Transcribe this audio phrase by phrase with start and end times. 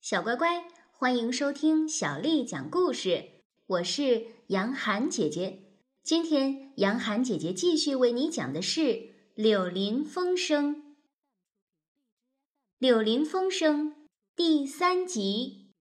[0.00, 3.42] 小乖乖，欢迎收听小丽讲故事。
[3.66, 5.74] 我是杨涵姐姐。
[6.02, 8.80] 今天杨涵姐姐继续为你讲的是
[9.34, 10.76] 《柳林风声》。
[12.78, 13.90] 《柳林风声》
[14.34, 15.74] 第三集。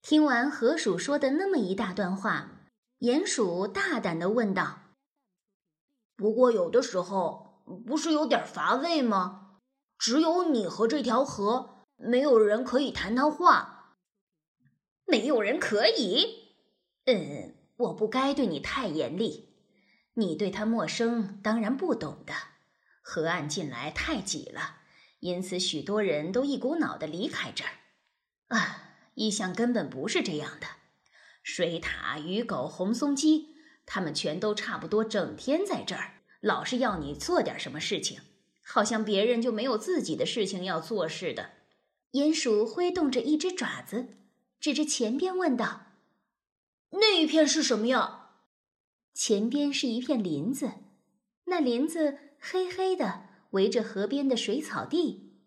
[0.00, 2.68] 听完河鼠说的那么一大段话，
[3.00, 4.78] 鼹鼠大胆的问道
[6.14, 9.58] ：“不过有的时候不是有点乏味吗？
[9.98, 11.70] 只有你和这条河。”
[12.04, 13.96] 没有人可以谈谈话，
[15.06, 16.56] 没有人可以。
[17.04, 19.50] 嗯，我不该对你太严厉。
[20.14, 22.34] 你对他陌生，当然不懂的。
[23.02, 24.80] 河岸进来太挤了，
[25.20, 27.70] 因此许多人都一股脑的离开这儿。
[28.48, 30.66] 啊，一向根本不是这样的。
[31.42, 33.54] 水獭、鱼狗、红松鸡，
[33.86, 38.20] 他们全都差不多，整天在这儿，老是要你做点什么事情，
[38.64, 41.61] 好像别人就没有自己的事情要做似的。
[42.12, 44.16] 鼹鼠挥动着一只爪子，
[44.60, 45.86] 指着前边问道
[46.92, 48.30] ：“那一片是什么呀？”
[49.14, 50.72] 前边是一片林子，
[51.44, 55.38] 那林子黑黑的，围着河边的水草地。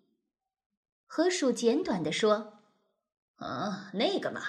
[1.06, 2.60] 河鼠简短的说
[3.38, 4.42] ：“啊，那个嘛，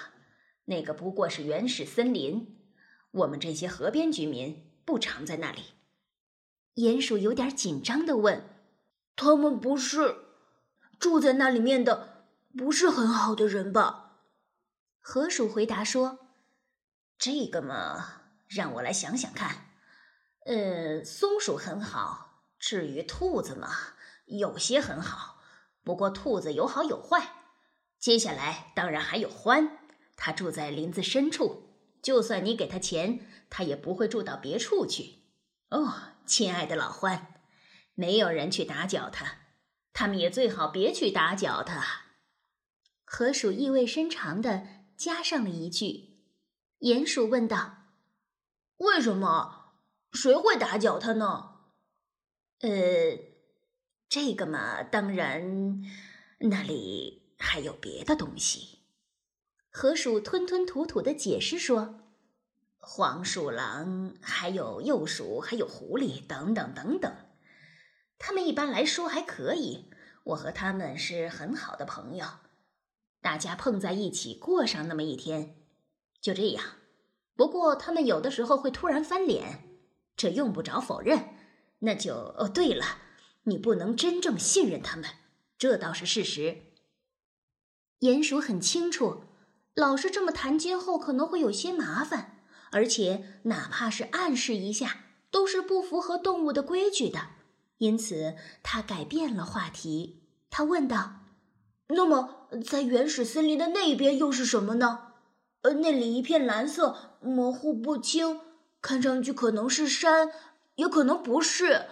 [0.65, 2.59] 那个不过是原始森林，
[3.11, 5.63] 我们这些河边居民不常在那里。”
[6.77, 8.43] 鼹鼠有点紧张的问
[9.17, 10.25] ：“他们不是？”
[10.99, 12.25] 住在那里面的
[12.57, 14.19] 不是很好的人吧？
[15.01, 16.19] 河鼠回答说
[17.19, 19.71] ：“这个嘛，让我来想想看。
[20.47, 23.71] 呃，松鼠很好，至于兔子嘛，
[24.27, 25.41] 有些很好。
[25.85, 27.35] 不过兔子有好有坏。
[27.99, 29.71] 接下来当然还有獾，
[30.17, 31.71] 它住在林子深处，
[32.03, 35.21] 就算你给它钱，它也不会住到别处去。
[35.71, 35.93] 哦，
[36.27, 37.21] 亲爱的老獾，
[37.95, 39.39] 没有人去打搅它。”
[39.99, 42.03] 他们也最好别去打搅他。
[43.07, 46.19] 河鼠意味深长的加上了一句。
[46.81, 47.79] 鼹鼠问道
[48.77, 49.73] ：“为什么？
[50.13, 51.61] 谁会打搅他呢
[52.61, 52.69] ？”“呃，
[54.07, 55.83] 这个嘛，当然，
[56.41, 58.81] 那里还有别的东西。”
[59.73, 62.01] 河鼠吞吞吐吐的解释说
[62.77, 67.17] ：“黄鼠狼，还有鼬鼠，还有狐狸，等等等等。”
[68.19, 69.91] 他们一般来说还可以，
[70.25, 72.27] 我和他们是很好的朋友，
[73.21, 75.57] 大家碰在一起过上那么一天，
[76.21, 76.65] 就这样。
[77.35, 79.79] 不过他们有的时候会突然翻脸，
[80.17, 81.35] 这用不着否认。
[81.81, 82.85] 那就哦，对了，
[83.43, 85.05] 你不能真正信任他们，
[85.59, 86.73] 这倒是事实。
[88.01, 89.25] 鼹鼠很清楚，
[89.75, 92.39] 老是这么谈今后可能会有些麻烦，
[92.73, 97.36] 而且哪怕是暗示一下，都是不符合动物的规矩的。
[97.79, 100.23] 因此，他改变了话题。
[100.49, 101.21] 他问道
[101.89, 105.13] ：“那么，在原始森林的那边又是什么呢？
[105.61, 108.41] 呃，那里一片蓝色，模糊不清，
[108.81, 110.31] 看上去可能是山，
[110.77, 111.87] 也可能不是，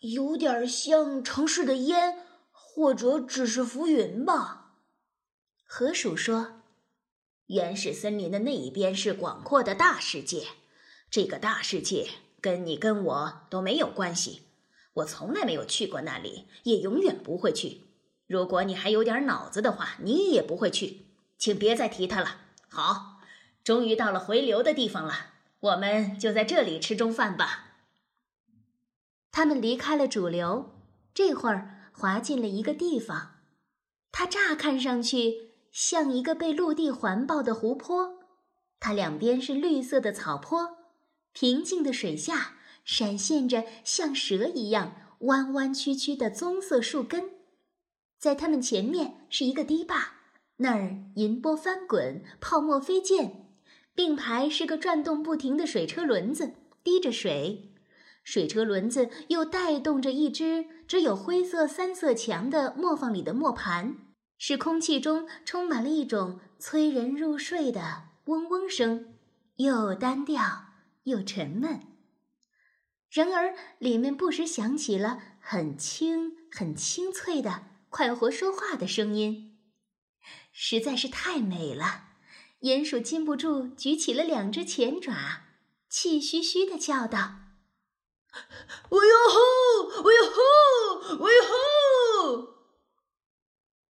[0.00, 2.18] 有点像城市的烟，
[2.50, 4.72] 或者只是浮云吧。”
[5.64, 6.60] 河鼠说
[7.46, 10.48] ：“原始森林的那一边是广阔的大世界，
[11.10, 12.10] 这个大世界
[12.42, 14.42] 跟你跟我都没有关系。”
[14.94, 17.82] 我从来没有去过那里，也永远不会去。
[18.26, 21.06] 如果你还有点脑子的话，你也不会去。
[21.38, 22.38] 请别再提它了。
[22.68, 23.20] 好，
[23.64, 27.66] 终于到了回流的地方了，我们就在这里吃中饭吧。
[29.32, 30.74] 他们离开了主流，
[31.14, 33.36] 这会儿滑进了一个地方，
[34.12, 38.18] 它乍看上去像一个被陆地环抱的湖泊，
[38.78, 40.76] 它两边是绿色的草坡，
[41.32, 42.56] 平静的水下。
[42.84, 47.30] 闪现着像蛇一样弯弯曲曲的棕色树根，
[48.18, 50.14] 在它们前面是一个堤坝，
[50.56, 53.46] 那儿银波翻滚，泡沫飞溅，
[53.94, 57.72] 并排是个转动不停的水车轮子，滴着水。
[58.22, 63.96] 水车轮子又带动着一只只有灰色三色墙的磨坊里的磨盘，
[64.38, 69.14] 使空气中充满了一种催人入睡的嗡嗡声，
[69.56, 70.42] 又单调
[71.04, 71.80] 又沉闷。
[73.10, 79.58] 然而，里面不时响起了很轻、很清脆的快活说话的声音，
[80.52, 82.04] 实在是太美了。
[82.60, 85.42] 鼹鼠禁不住举起了两只前爪，
[85.88, 87.36] 气吁吁的叫道
[88.90, 90.02] ：“我哟吼！
[90.04, 91.16] 我哟吼！
[91.20, 92.54] 我哟吼！”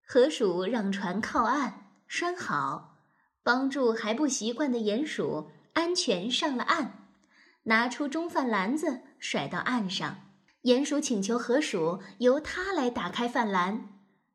[0.07, 2.99] 河鼠让船靠岸拴好，
[3.43, 6.98] 帮助还不习惯的鼹鼠安全上了岸。
[7.69, 10.21] 拿出中饭篮子，甩到岸上。
[10.63, 13.89] 鼹鼠请求河鼠由它来打开饭篮。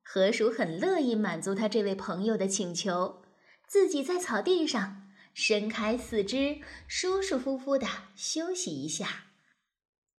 [0.04, 3.22] 河鼠很乐意满足他这位朋友的请求，
[3.66, 5.02] 自己在草地上
[5.34, 9.24] 伸开四肢，舒舒服服的休息一下，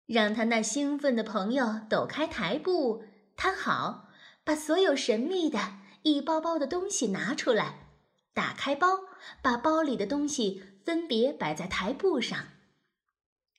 [0.04, 3.02] 让他那兴奋的朋友抖开台布，
[3.34, 4.10] 摊好，
[4.44, 5.58] 把所有神秘的
[6.02, 7.86] 一包包的东西拿出来，
[8.34, 8.88] 打开包，
[9.40, 12.48] 把包里的东西分别摆在台布上。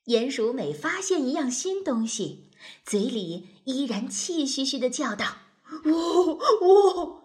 [0.07, 2.49] 鼹鼠每发现一样新东西，
[2.85, 5.25] 嘴里依然气吁吁的叫道。
[5.83, 7.23] 喔喔！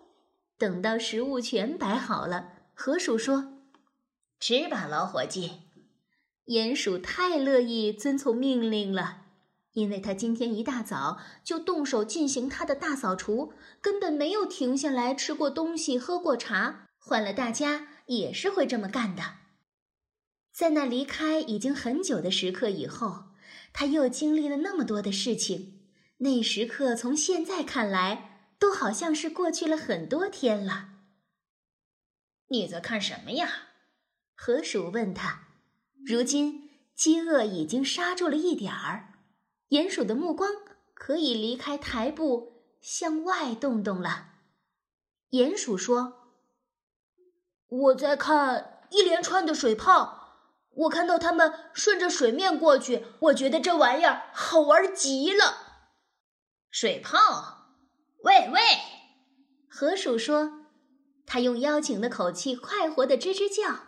[0.58, 3.52] 等到食物全摆好了，河鼠说
[4.40, 5.60] ：“吃吧，老伙计。”
[6.46, 9.18] 鼹鼠太乐意遵从命令了，
[9.74, 16.88] 因为他今天一大早就动手进行他的大扫除，根本没有停下来吃过东西、喝过茶。
[16.98, 19.22] 换了大家也是会这么干的。
[20.52, 23.24] 在那离开已经很久的时刻以后，
[23.72, 25.80] 他又经历了那么多的事情，
[26.18, 28.30] 那时刻从现在看来。
[28.62, 30.90] 都好像是过去了很多天了。
[32.46, 33.70] 你在看什么呀？
[34.36, 35.48] 河鼠问他。
[36.06, 39.14] 如今饥饿已经刹住了一点儿，
[39.70, 40.48] 鼹鼠的目光
[40.94, 44.28] 可以离开台布向外动动了。
[45.30, 46.30] 鼹鼠说
[47.66, 50.21] ：“我在看一连串的水泡，
[50.74, 55.56] 我看到它们顺着水面过去，我觉得这玩意儿好玩极了。
[56.70, 57.58] 水泡。”
[58.24, 58.60] 喂喂，
[59.68, 60.68] 河鼠说
[61.26, 63.86] ：“他用邀请的口气，快活的吱吱叫。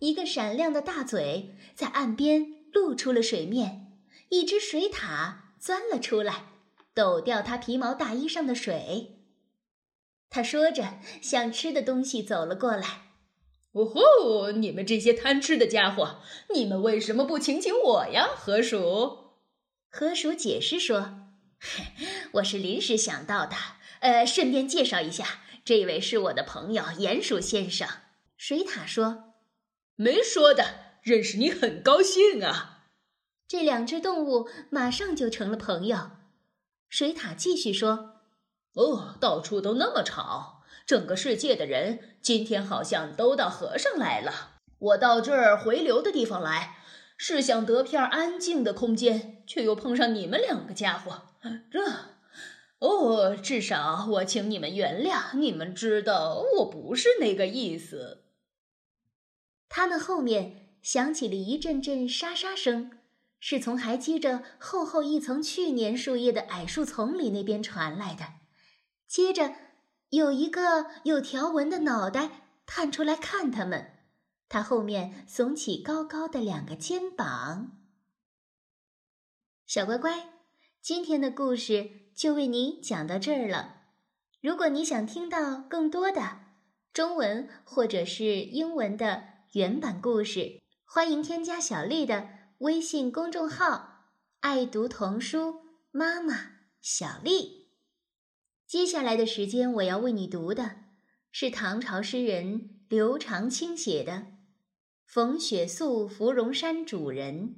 [0.00, 3.96] 一个闪亮的大嘴在岸边露出了水面，
[4.30, 6.46] 一只水獭钻了出来，
[6.92, 9.20] 抖掉它皮毛大衣上的水。
[10.28, 13.11] 他说着，向吃的东西走了过来。
[13.72, 14.52] 哦吼！
[14.52, 16.18] 你们这些贪吃的家伙，
[16.54, 18.28] 你们为什么不请请我呀？
[18.36, 19.32] 河鼠，
[19.88, 21.18] 河鼠解释说。”
[22.32, 23.56] 我是临时想到的，
[24.00, 27.88] 呃，顺便介绍一下，这位是我的朋友鼹鼠先生。
[28.36, 29.34] 水獭说
[29.94, 32.88] ：“没说的，认识你很高兴啊。”
[33.46, 36.10] 这两只动物马上就成了朋友。
[36.88, 38.16] 水獭继续说
[38.74, 44.50] ：“哦，到处都那么吵，整个世界的人今天好像都到河上来了。
[44.78, 46.76] 我到这儿回流的地方来，
[47.16, 51.28] 是想得片安静的空间，却又碰上你们两个家伙。”
[51.70, 51.80] 这，
[52.78, 55.36] 哦，至少我请你们原谅。
[55.36, 58.24] 你们知道，我不是那个意思。
[59.68, 62.90] 他们后面响起了一阵阵沙沙声，
[63.38, 68.24] 是从还积着厚厚一层去年树叶的矮树丛里那边传来的。
[69.08, 69.52] 接着，
[70.12, 73.92] 有一个有条纹的脑袋探出来看他们，
[74.46, 77.78] 他后面耸起高高的两个肩膀。
[79.66, 80.28] 小乖乖。
[80.82, 83.84] 今天的故事就为你讲到这儿了。
[84.42, 86.40] 如果你想听到更多的
[86.92, 94.08] 中文或者是英文的原版故事，欢迎添加小丽的微信公众号
[94.40, 97.61] “爱读童书妈妈小丽”。
[98.72, 100.76] 接下来的时间，我要为你读的
[101.30, 104.12] 是唐朝诗人刘长卿写的
[105.04, 107.48] 《逢雪宿芙蓉山主人》。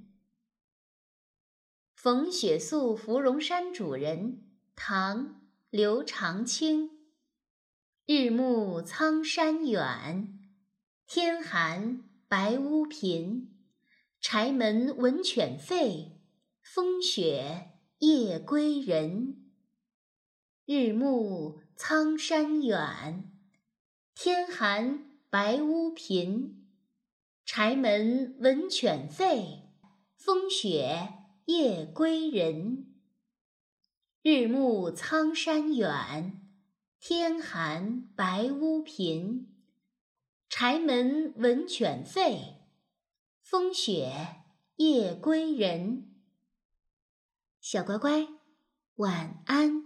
[1.94, 4.43] 逢雪宿芙蓉山主人，
[4.75, 5.26] 唐·
[5.70, 6.90] 刘长卿。
[8.06, 10.40] 日暮苍山远，
[11.06, 13.54] 天寒白屋贫。
[14.21, 16.14] 柴门闻犬吠，
[16.61, 19.44] 风雪夜归人。
[20.66, 23.30] 日暮苍山远，
[24.14, 26.66] 天寒白屋贫。
[27.44, 29.64] 柴门闻犬吠，
[30.16, 31.21] 风雪。
[31.44, 32.87] 夜归人，
[34.23, 36.40] 日暮苍山远，
[36.99, 39.54] 天寒白屋贫。
[40.49, 42.54] 柴门闻犬吠，
[43.42, 44.37] 风雪
[44.76, 46.09] 夜归人。
[47.61, 48.26] 小乖乖，
[48.94, 49.84] 晚安。